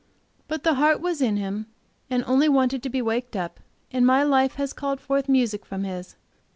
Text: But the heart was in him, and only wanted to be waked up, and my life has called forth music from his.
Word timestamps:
But 0.47 0.63
the 0.63 0.73
heart 0.73 0.99
was 0.99 1.21
in 1.21 1.37
him, 1.37 1.67
and 2.09 2.23
only 2.25 2.49
wanted 2.49 2.81
to 2.81 2.89
be 2.89 3.03
waked 3.03 3.35
up, 3.35 3.59
and 3.93 4.03
my 4.03 4.23
life 4.23 4.55
has 4.55 4.73
called 4.73 4.99
forth 4.99 5.29
music 5.29 5.63
from 5.63 5.83
his. 5.83 6.15